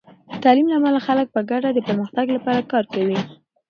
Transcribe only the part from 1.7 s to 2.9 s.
د پرمختګ لپاره کار